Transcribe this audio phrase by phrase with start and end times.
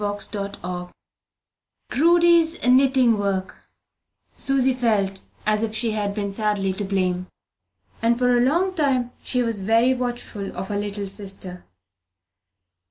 [0.03, 0.87] CHAPTER III
[1.89, 3.67] PRUDY'S KNITTING WORK
[4.35, 7.27] Susy felt as if she had been sadly to blame,
[8.01, 11.65] and for a long time was very watchful of her little sister.